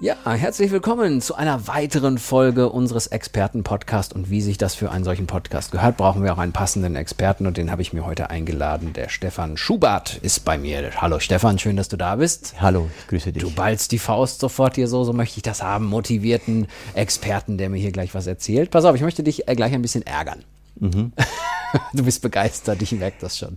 [0.00, 4.14] Ja, herzlich willkommen zu einer weiteren Folge unseres Experten-Podcasts.
[4.14, 7.48] Und wie sich das für einen solchen Podcast gehört, brauchen wir auch einen passenden Experten.
[7.48, 8.92] Und den habe ich mir heute eingeladen.
[8.92, 10.92] Der Stefan Schubert ist bei mir.
[10.98, 12.54] Hallo Stefan, schön, dass du da bist.
[12.60, 13.42] Hallo, ich grüße dich.
[13.42, 15.86] Du ballst die Faust sofort hier so, so möchte ich das haben.
[15.86, 18.70] Motivierten Experten, der mir hier gleich was erzählt.
[18.70, 20.44] Pass auf, ich möchte dich äh, gleich ein bisschen ärgern.
[20.76, 21.12] Mhm.
[21.92, 23.56] du bist begeistert, ich merke das schon.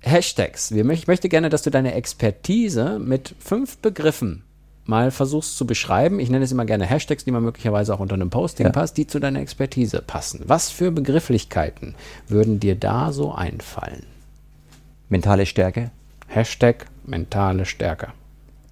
[0.00, 0.70] Hashtags.
[0.70, 4.44] Ich möchte gerne, dass du deine Expertise mit fünf Begriffen
[4.90, 6.20] mal versuchst zu beschreiben.
[6.20, 8.72] Ich nenne es immer gerne Hashtags, die man möglicherweise auch unter einem Posting ja.
[8.72, 10.42] passt, die zu deiner Expertise passen.
[10.44, 11.94] Was für Begrifflichkeiten
[12.28, 14.04] würden dir da so einfallen?
[15.08, 15.90] Mentale Stärke.
[16.26, 18.08] Hashtag mentale Stärke.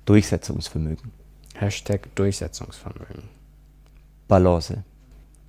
[0.04, 1.12] Durchsetzungsvermögen.
[1.54, 3.22] Hashtag Durchsetzungsvermögen.
[4.26, 4.84] Balance.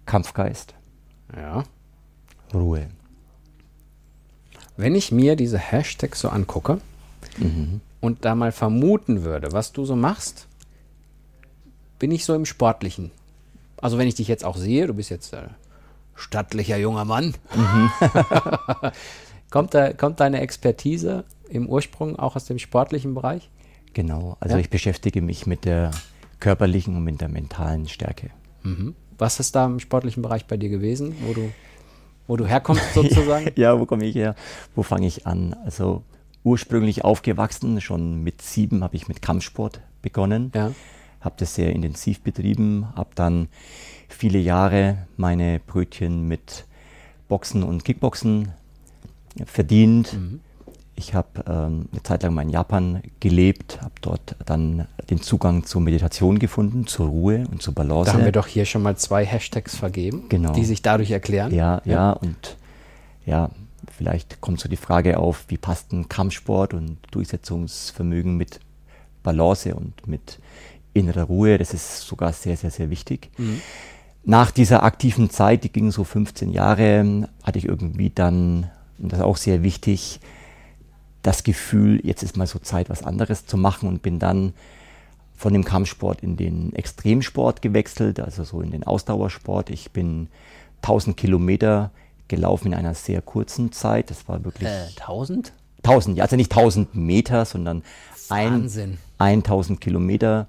[0.06, 0.74] Kampfgeist.
[1.36, 1.64] Ja.
[2.54, 2.88] Ruhe.
[4.78, 6.80] Wenn ich mir diese Hashtags so angucke
[7.38, 7.82] mhm.
[8.02, 10.48] und da mal vermuten würde, was du so machst,
[12.00, 13.12] bin ich so im Sportlichen.
[13.78, 15.54] Also wenn ich dich jetzt auch sehe, du bist jetzt ein
[16.16, 17.36] stattlicher junger Mann.
[17.56, 17.92] Mhm.
[19.50, 23.50] kommt, da, kommt deine Expertise im Ursprung auch aus dem sportlichen Bereich?
[23.94, 24.62] Genau, also ja?
[24.62, 25.92] ich beschäftige mich mit der
[26.40, 28.32] körperlichen und mit der mentalen Stärke.
[28.64, 28.96] Mhm.
[29.18, 31.52] Was ist da im sportlichen Bereich bei dir gewesen, wo du,
[32.28, 33.52] wo du herkommst sozusagen?
[33.56, 34.36] ja, wo komme ich her?
[34.76, 35.56] Wo fange ich an?
[35.66, 36.04] Also
[36.44, 40.52] ursprünglich aufgewachsen, schon mit sieben habe ich mit Kampfsport begonnen.
[40.54, 40.72] Ja
[41.22, 43.48] habe das sehr intensiv betrieben, habe dann
[44.08, 46.66] viele Jahre meine Brötchen mit
[47.28, 48.50] Boxen und Kickboxen
[49.46, 50.14] verdient.
[50.14, 50.42] Mhm.
[50.96, 55.64] Ich habe ähm, eine Zeit lang mal in Japan gelebt, habe dort dann den Zugang
[55.64, 58.12] zur Meditation gefunden, zur Ruhe und zur Balance.
[58.12, 60.52] Da haben wir doch hier schon mal zwei Hashtags vergeben, genau.
[60.52, 61.54] die sich dadurch erklären.
[61.54, 62.58] Ja, ja, ja, und
[63.26, 63.50] ja,
[63.96, 68.60] vielleicht kommt so die Frage auf, wie passt ein Kampfsport und Durchsetzungsvermögen mit
[69.24, 70.40] Balance und mit
[71.00, 73.30] innere Ruhe, das ist sogar sehr, sehr, sehr wichtig.
[73.38, 73.62] Mhm.
[74.24, 79.20] Nach dieser aktiven Zeit, die ging so 15 Jahre, hatte ich irgendwie dann, und das
[79.20, 80.20] ist auch sehr wichtig,
[81.24, 84.54] das Gefühl, jetzt ist mal so Zeit, was anderes zu machen und bin dann
[85.36, 89.70] von dem Kampfsport in den Extremsport gewechselt, also so in den Ausdauersport.
[89.70, 90.28] Ich bin
[90.82, 91.92] 1000 Kilometer
[92.28, 94.10] gelaufen in einer sehr kurzen Zeit.
[94.10, 94.68] Das war wirklich.
[94.68, 95.54] Äh, 1000?
[95.84, 97.84] 1000, ja, also nicht 1000 Meter, sondern
[98.30, 98.70] ein,
[99.18, 100.48] 1000 Kilometer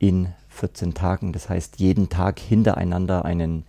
[0.00, 1.32] in 14 Tagen.
[1.32, 3.64] Das heißt, jeden Tag hintereinander einen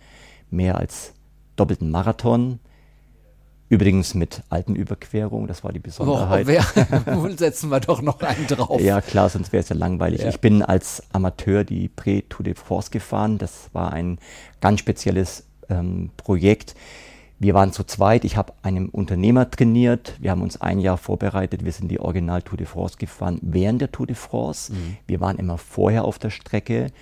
[0.50, 1.12] mehr als
[1.54, 2.58] doppelten Marathon.
[3.68, 6.46] Übrigens mit Alpenüberquerung, das war die Besonderheit.
[7.06, 8.80] Oh, setzen wir doch noch einen drauf.
[8.80, 10.22] Ja, klar, sonst wäre es ja langweilig.
[10.22, 10.28] Ja.
[10.28, 13.38] Ich bin als Amateur die Pré-Tour de France gefahren.
[13.38, 14.18] Das war ein
[14.60, 16.74] ganz spezielles ähm, Projekt.
[17.42, 18.24] Wir waren zu zweit.
[18.24, 20.14] Ich habe einen Unternehmer trainiert.
[20.20, 21.64] Wir haben uns ein Jahr vorbereitet.
[21.64, 24.72] Wir sind die Original Tour de France gefahren während der Tour de France.
[24.72, 24.96] Mhm.
[25.08, 26.92] Wir waren immer vorher auf der Strecke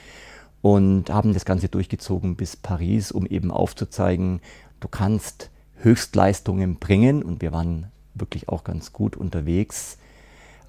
[0.63, 4.41] und haben das Ganze durchgezogen bis Paris, um eben aufzuzeigen,
[4.81, 7.23] du kannst Höchstleistungen bringen.
[7.23, 9.99] Und wir waren wirklich auch ganz gut unterwegs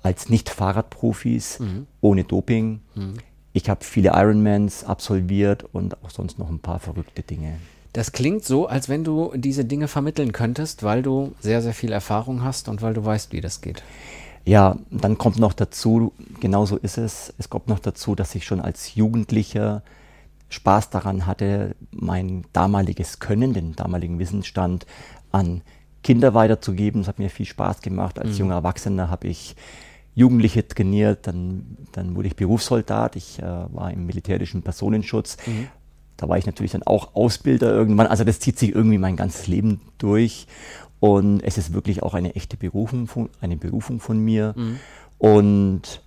[0.03, 1.87] als Nicht-Fahrradprofis, mhm.
[2.01, 2.81] ohne Doping.
[2.95, 3.13] Mhm.
[3.53, 7.57] Ich habe viele Ironmans absolviert und auch sonst noch ein paar verrückte Dinge.
[7.93, 11.91] Das klingt so, als wenn du diese Dinge vermitteln könntest, weil du sehr, sehr viel
[11.91, 13.83] Erfahrung hast und weil du weißt, wie das geht.
[14.45, 18.45] Ja, dann kommt noch dazu, genau so ist es, es kommt noch dazu, dass ich
[18.45, 19.83] schon als Jugendlicher
[20.49, 24.85] Spaß daran hatte, mein damaliges Können, den damaligen Wissensstand
[25.31, 25.61] an
[26.03, 27.01] Kinder weiterzugeben.
[27.01, 28.19] Es hat mir viel Spaß gemacht.
[28.19, 28.37] Als mhm.
[28.37, 29.55] junger Erwachsener habe ich
[30.13, 35.69] Jugendliche trainiert, dann, dann wurde ich Berufssoldat, ich äh, war im militärischen Personenschutz, mhm.
[36.21, 38.05] Da war ich natürlich dann auch Ausbilder irgendwann.
[38.05, 40.45] Also das zieht sich irgendwie mein ganzes Leben durch.
[40.99, 44.53] Und es ist wirklich auch eine echte Berufung von, eine Berufung von mir.
[44.55, 44.79] Mhm.
[45.17, 46.01] Und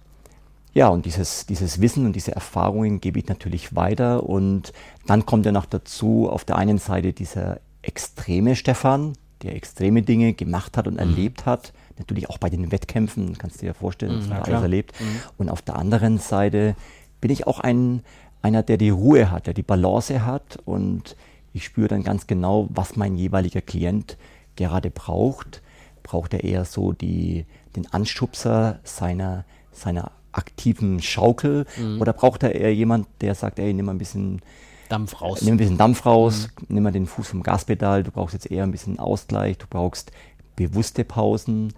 [0.72, 4.22] ja, und dieses, dieses Wissen und diese Erfahrungen gebe ich natürlich weiter.
[4.22, 4.72] Und
[5.06, 10.32] dann kommt ja noch dazu, auf der einen Seite dieser extreme Stefan, der extreme Dinge
[10.32, 11.00] gemacht hat und mhm.
[11.00, 11.72] erlebt hat.
[11.98, 14.94] Natürlich auch bei den Wettkämpfen, kannst du dir ja vorstellen, mhm, was man alles erlebt.
[15.00, 15.20] Mhm.
[15.38, 16.76] Und auf der anderen Seite
[17.20, 18.02] bin ich auch ein,
[18.44, 21.16] einer, der die Ruhe hat, der die Balance hat und
[21.54, 24.18] ich spüre dann ganz genau, was mein jeweiliger Klient
[24.54, 25.62] gerade braucht.
[26.02, 32.02] Braucht er eher so die, den Anschubser seiner, seiner aktiven Schaukel mhm.
[32.02, 34.42] oder braucht er eher jemand, der sagt, ey, nimm mal ein bisschen
[34.90, 35.40] Dampf raus.
[35.40, 36.66] Nimm ein bisschen Dampf raus, mhm.
[36.68, 40.12] nimm mal den Fuß vom Gaspedal, du brauchst jetzt eher ein bisschen Ausgleich, du brauchst
[40.54, 41.72] bewusste Pausen.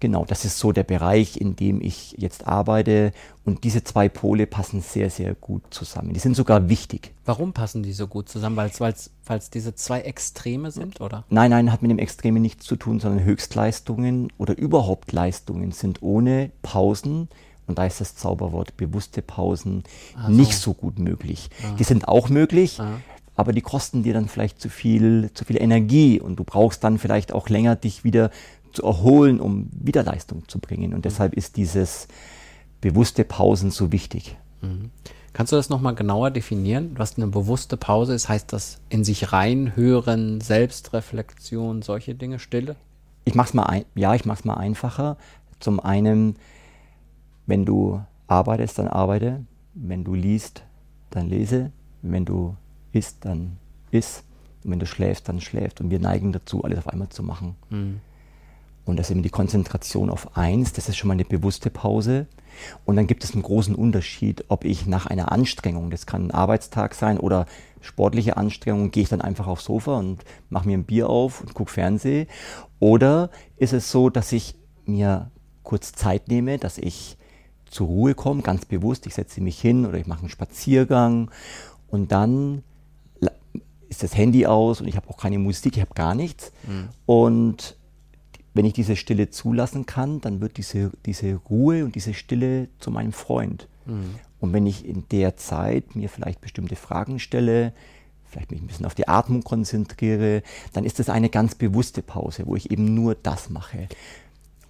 [0.00, 3.12] Genau, das ist so der Bereich, in dem ich jetzt arbeite.
[3.44, 6.14] Und diese zwei Pole passen sehr, sehr gut zusammen.
[6.14, 7.12] Die sind sogar wichtig.
[7.26, 8.56] Warum passen die so gut zusammen?
[8.56, 11.24] Weil es diese zwei Extreme sind, oder?
[11.28, 16.02] Nein, nein, hat mit dem Extreme nichts zu tun, sondern Höchstleistungen oder überhaupt Leistungen sind
[16.02, 17.28] ohne Pausen
[17.70, 19.84] und da ist das Zauberwort bewusste Pausen
[20.16, 20.32] also.
[20.32, 21.50] nicht so gut möglich.
[21.62, 21.76] Ah.
[21.78, 23.00] Die sind auch möglich, ah.
[23.36, 26.98] aber die kosten dir dann vielleicht zu viel, zu viel Energie und du brauchst dann
[26.98, 28.32] vielleicht auch länger, dich wieder
[28.72, 30.92] zu erholen, um wieder Leistung zu bringen.
[30.92, 31.02] Und mhm.
[31.02, 32.08] deshalb ist dieses
[32.80, 34.36] bewusste Pausen so wichtig.
[34.62, 34.90] Mhm.
[35.32, 38.28] Kannst du das nochmal genauer definieren, was eine bewusste Pause ist?
[38.28, 42.76] Heißt das in sich reinhören, Selbstreflexion, solche Dinge, Stille?
[43.24, 45.16] Ich mach's mal ein, ja, ich mach's mal einfacher.
[45.60, 46.36] Zum einen,
[47.46, 49.44] wenn du arbeitest, dann arbeite.
[49.74, 50.64] Wenn du liest,
[51.10, 51.70] dann lese.
[52.02, 52.56] Wenn du
[52.92, 53.58] isst, dann
[53.92, 54.24] iss.
[54.64, 55.80] Und wenn du schläfst, dann schläft.
[55.80, 57.54] Und wir neigen dazu, alles auf einmal zu machen.
[57.70, 58.00] Mhm.
[58.90, 62.26] Und das ist eben die Konzentration auf eins, das ist schon mal eine bewusste Pause.
[62.84, 66.30] Und dann gibt es einen großen Unterschied, ob ich nach einer Anstrengung, das kann ein
[66.32, 67.46] Arbeitstag sein oder
[67.80, 71.54] sportliche Anstrengung, gehe ich dann einfach aufs Sofa und mache mir ein Bier auf und
[71.54, 72.26] gucke Fernsehen.
[72.80, 75.30] Oder ist es so, dass ich mir
[75.62, 77.16] kurz Zeit nehme, dass ich
[77.66, 81.30] zur Ruhe komme, ganz bewusst, ich setze mich hin oder ich mache einen Spaziergang
[81.88, 82.64] und dann
[83.88, 86.52] ist das Handy aus und ich habe auch keine Musik, ich habe gar nichts.
[86.66, 86.88] Mhm.
[87.06, 87.76] Und
[88.60, 92.90] wenn ich diese Stille zulassen kann, dann wird diese, diese Ruhe und diese Stille zu
[92.90, 93.68] meinem Freund.
[93.86, 94.16] Mhm.
[94.38, 97.72] Und wenn ich in der Zeit mir vielleicht bestimmte Fragen stelle,
[98.26, 100.42] vielleicht mich ein bisschen auf die Atmung konzentriere,
[100.74, 103.88] dann ist das eine ganz bewusste Pause, wo ich eben nur das mache.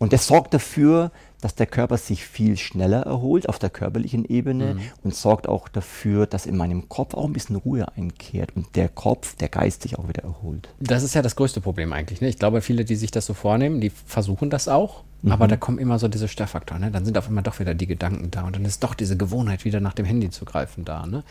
[0.00, 1.12] Und das sorgt dafür,
[1.42, 4.80] dass der Körper sich viel schneller erholt auf der körperlichen Ebene mhm.
[5.04, 8.88] und sorgt auch dafür, dass in meinem Kopf auch ein bisschen Ruhe einkehrt und der
[8.88, 10.70] Kopf, der Geist sich auch wieder erholt.
[10.80, 12.22] Das ist ja das größte Problem eigentlich.
[12.22, 12.28] Ne?
[12.28, 15.04] Ich glaube, viele, die sich das so vornehmen, die versuchen das auch.
[15.20, 15.32] Mhm.
[15.32, 16.82] Aber da kommen immer so diese Störfaktoren.
[16.82, 16.90] Ne?
[16.90, 19.66] Dann sind auf einmal doch wieder die Gedanken da und dann ist doch diese Gewohnheit,
[19.66, 21.06] wieder nach dem Handy zu greifen da.
[21.06, 21.24] Ne?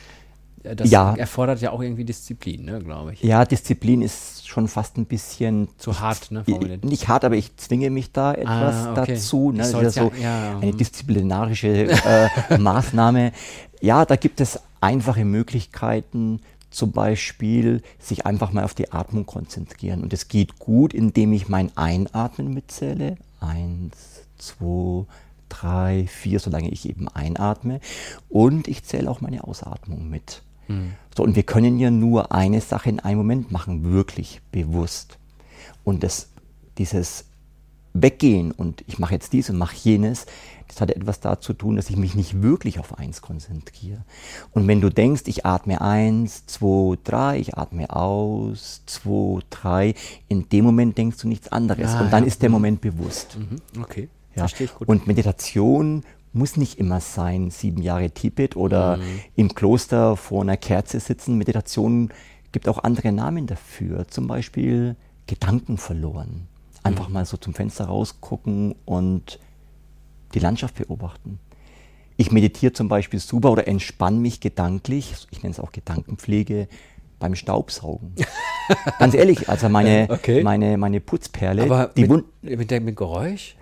[0.63, 1.15] Das ja.
[1.15, 3.23] erfordert ja auch irgendwie Disziplin, ne, glaube ich.
[3.23, 6.43] Ja, Disziplin ist schon fast ein bisschen zu hart, ne?
[6.43, 6.83] Formuliert.
[6.83, 9.13] Nicht hart, aber ich zwinge mich da etwas ah, okay.
[9.13, 9.51] dazu.
[9.51, 9.59] Ne?
[9.59, 13.31] Das ist ja so ja, eine disziplinarische äh, Maßnahme.
[13.81, 16.41] Ja, da gibt es einfache Möglichkeiten,
[16.71, 20.03] zum Beispiel sich einfach mal auf die Atmung konzentrieren.
[20.03, 23.17] Und es geht gut, indem ich mein Einatmen mitzähle.
[23.39, 25.05] Eins, zwei,
[25.49, 27.79] drei, vier, solange ich eben einatme.
[28.29, 30.41] Und ich zähle auch meine Ausatmung mit.
[30.69, 30.93] Mhm.
[31.15, 35.17] So, und wir können ja nur eine Sache in einem Moment machen, wirklich bewusst.
[35.83, 36.29] Und das,
[36.77, 37.25] dieses
[37.93, 40.27] Weggehen und ich mache jetzt dies und mache jenes,
[40.67, 44.05] das hat etwas dazu zu tun, dass ich mich nicht wirklich auf eins konzentriere.
[44.51, 49.95] Und wenn du denkst, ich atme eins, zwei, drei, ich atme aus, zwei, drei,
[50.27, 51.89] in dem Moment denkst du nichts anderes.
[51.91, 52.27] Ah, und dann ja.
[52.27, 53.37] ist der Moment bewusst.
[53.37, 53.81] Mhm.
[53.81, 54.09] Okay.
[54.35, 54.45] Ja.
[54.85, 56.03] Und Meditation
[56.33, 59.19] muss nicht immer sein, sieben Jahre Tibet oder mhm.
[59.35, 61.37] im Kloster vor einer Kerze sitzen.
[61.37, 62.09] Meditation
[62.51, 64.07] gibt auch andere Namen dafür.
[64.07, 64.95] Zum Beispiel
[65.27, 66.47] Gedanken verloren.
[66.83, 67.13] Einfach mhm.
[67.13, 69.39] mal so zum Fenster rausgucken und
[70.33, 71.39] die Landschaft beobachten.
[72.17, 76.67] Ich meditiere zum Beispiel super oder entspanne mich gedanklich, ich nenne es auch Gedankenpflege,
[77.17, 78.13] beim Staubsaugen.
[78.99, 80.43] Ganz ehrlich, also meine, okay.
[80.43, 81.63] meine, meine Putzperle.
[81.63, 83.55] Aber die mit, mit dem Geräusch?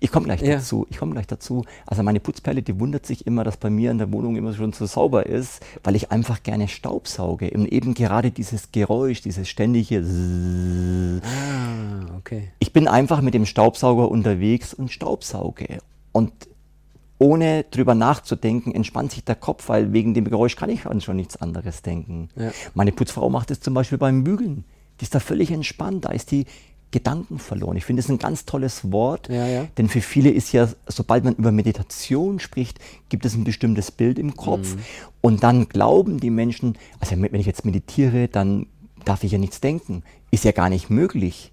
[0.00, 0.56] Ich komme gleich ja.
[0.56, 0.86] dazu.
[0.90, 1.64] Ich komme gleich dazu.
[1.86, 4.72] Also meine Putzperle, die wundert sich immer, dass bei mir in der Wohnung immer schon
[4.72, 7.50] so sauber ist, weil ich einfach gerne Staubsauge.
[7.50, 9.98] Und eben gerade dieses Geräusch, dieses ständige.
[11.22, 12.50] Ah, okay.
[12.58, 15.78] Ich bin einfach mit dem Staubsauger unterwegs und staubsauge.
[16.12, 16.32] Und
[17.18, 21.16] ohne drüber nachzudenken, entspannt sich der Kopf, weil wegen dem Geräusch kann ich an schon
[21.16, 22.28] nichts anderes denken.
[22.36, 22.52] Ja.
[22.74, 24.64] Meine Putzfrau macht es zum Beispiel beim Bügeln.
[25.00, 26.04] Die ist da völlig entspannt.
[26.04, 26.46] Da ist die
[26.90, 27.76] Gedanken verloren.
[27.76, 29.66] Ich finde es ein ganz tolles Wort, ja, ja.
[29.76, 32.78] denn für viele ist ja, sobald man über Meditation spricht,
[33.10, 34.80] gibt es ein bestimmtes Bild im Kopf mhm.
[35.20, 38.66] und dann glauben die Menschen, also wenn ich jetzt meditiere, dann
[39.04, 40.02] darf ich ja nichts denken.
[40.30, 41.52] Ist ja gar nicht möglich.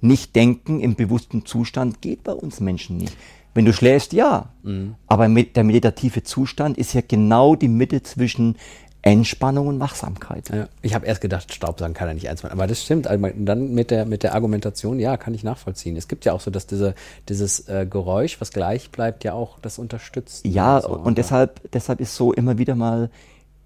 [0.00, 3.16] Nicht denken im bewussten Zustand geht bei uns Menschen nicht.
[3.52, 4.50] Wenn du schläfst, ja.
[4.62, 4.94] Mhm.
[5.06, 8.56] Aber der meditative Zustand ist ja genau die Mitte zwischen
[9.02, 10.50] Entspannung und Wachsamkeit.
[10.50, 12.58] Ja, ich habe erst gedacht, Staubsaugen kann er nicht einspannen.
[12.58, 13.06] Aber das stimmt.
[13.06, 15.96] Also dann mit der, mit der Argumentation, ja, kann ich nachvollziehen.
[15.96, 16.94] Es gibt ja auch so, dass diese,
[17.28, 20.44] dieses äh, Geräusch, was gleich bleibt, ja auch das unterstützt.
[20.44, 23.10] Ja, und, so, und deshalb, deshalb ist so immer wieder mal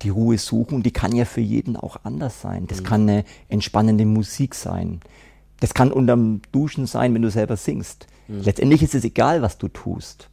[0.02, 0.84] die Ruhe suchen.
[0.84, 2.66] Die kann ja für jeden auch anders sein.
[2.68, 2.84] Das mhm.
[2.84, 5.00] kann eine entspannende Musik sein.
[5.58, 8.06] Das kann unterm Duschen sein, wenn du selber singst.
[8.28, 8.42] Mhm.
[8.42, 10.28] Letztendlich ist es egal, was du tust.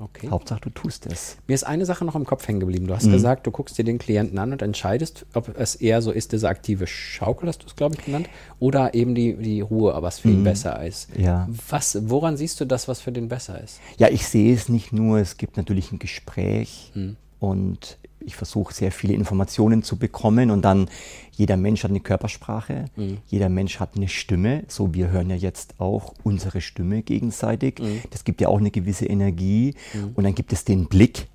[0.00, 0.28] Okay.
[0.30, 1.38] Hauptsache, du tust es.
[1.48, 2.86] Mir ist eine Sache noch im Kopf hängen geblieben.
[2.86, 3.12] Du hast mhm.
[3.12, 6.48] gesagt, du guckst dir den Klienten an und entscheidest, ob es eher so ist, diese
[6.48, 8.28] aktive Schaukel, hast du es, glaube ich, genannt,
[8.60, 10.44] oder eben die, die Ruhe, was für ihn mhm.
[10.44, 11.08] besser ist.
[11.16, 11.48] Ja.
[11.68, 13.80] Was, woran siehst du das, was für den besser ist?
[13.98, 17.16] Ja, ich sehe es nicht nur, es gibt natürlich ein Gespräch mhm.
[17.40, 20.88] und ich versuche sehr viele Informationen zu bekommen und dann
[21.32, 23.18] jeder Mensch hat eine Körpersprache, mhm.
[23.26, 27.80] jeder Mensch hat eine Stimme, so wir hören ja jetzt auch unsere Stimme gegenseitig.
[27.80, 28.02] Mhm.
[28.10, 30.12] Das gibt ja auch eine gewisse Energie mhm.
[30.14, 31.26] und dann gibt es den Blick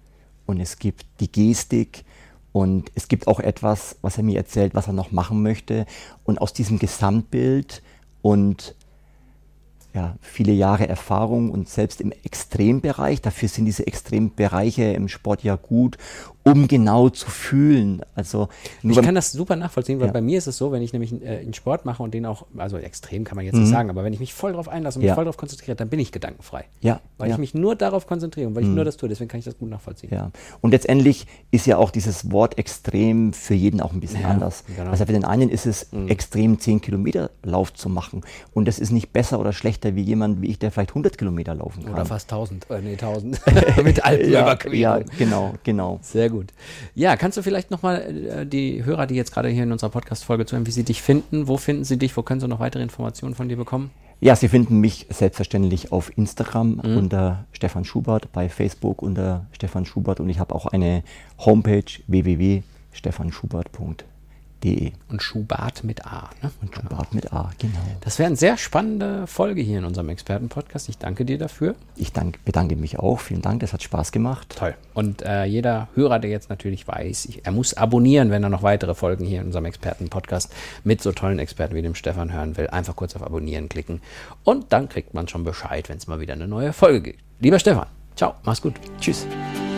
[0.45, 2.05] und es gibt die Gestik
[2.51, 5.87] und es gibt auch etwas, was er mir erzählt, was er noch machen möchte
[6.23, 7.81] und aus diesem Gesamtbild
[8.21, 8.75] und
[9.93, 15.55] ja, viele Jahre Erfahrung und selbst im Extrembereich, dafür sind diese Extrembereiche im Sport ja
[15.55, 15.97] gut,
[16.45, 18.01] um genau zu fühlen.
[18.15, 18.49] Also
[18.81, 20.13] ich kann das super nachvollziehen, weil ja.
[20.13, 22.45] bei mir ist es so, wenn ich nämlich äh, einen Sport mache und den auch,
[22.57, 23.61] also extrem kann man jetzt mhm.
[23.61, 25.89] nicht sagen, aber wenn ich mich voll darauf einlasse und mich voll darauf konzentriere, dann
[25.89, 26.65] bin ich gedankenfrei.
[26.81, 26.99] Ja.
[27.17, 27.35] Weil ja.
[27.35, 28.75] ich mich nur darauf konzentriere und weil ich mhm.
[28.75, 30.09] nur das tue, deswegen kann ich das gut nachvollziehen.
[30.13, 30.31] Ja.
[30.59, 34.65] Und letztendlich ist ja auch dieses Wort extrem für jeden auch ein bisschen ja, anders.
[34.75, 34.91] Genau.
[34.91, 36.09] Also für den einen ist es mhm.
[36.09, 38.21] extrem 10 Kilometer Lauf zu machen
[38.53, 41.55] und das ist nicht besser oder schlechter wie jemand wie ich, der vielleicht 100 Kilometer
[41.55, 41.93] laufen kann.
[41.93, 43.39] Oder fast 1000, äh, nee 1000.
[43.83, 44.77] Mit Alpenüberquerung.
[44.77, 45.99] ja, ja, genau, genau.
[46.01, 46.32] Sehr gut.
[46.95, 50.45] Ja, kannst du vielleicht nochmal äh, die Hörer, die jetzt gerade hier in unserer Podcast-Folge
[50.45, 51.47] zuhören, wie sie dich finden?
[51.47, 52.15] Wo finden sie dich?
[52.17, 53.91] Wo können sie noch weitere Informationen von dir bekommen?
[54.19, 56.97] Ja, Sie finden mich selbstverständlich auf Instagram mhm.
[56.97, 61.03] unter Stefan Schubert, bei Facebook unter Stefan Schubert und ich habe auch eine
[61.39, 64.12] Homepage www.stefanschubert.de
[64.63, 64.91] www.schubart.de.
[65.09, 66.29] Und Schubart mit A.
[66.41, 66.51] Ne?
[66.61, 67.13] Und Schubart genau.
[67.13, 67.79] mit A, genau.
[68.01, 70.89] Das wäre eine sehr spannende Folge hier in unserem Expertenpodcast.
[70.89, 71.75] Ich danke dir dafür.
[71.95, 73.19] Ich danke, bedanke mich auch.
[73.19, 74.55] Vielen Dank, das hat Spaß gemacht.
[74.57, 74.75] Toll.
[74.93, 78.63] Und äh, jeder Hörer, der jetzt natürlich weiß, ich, er muss abonnieren, wenn er noch
[78.63, 80.53] weitere Folgen hier in unserem Expertenpodcast
[80.83, 82.67] mit so tollen Experten wie dem Stefan hören will.
[82.67, 84.01] Einfach kurz auf Abonnieren klicken.
[84.43, 87.19] Und dann kriegt man schon Bescheid, wenn es mal wieder eine neue Folge gibt.
[87.39, 88.75] Lieber Stefan, ciao, mach's gut.
[88.99, 89.27] Tschüss.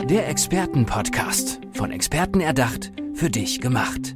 [0.09, 1.59] Der Expertenpodcast.
[1.73, 4.15] Von Experten erdacht, für dich gemacht.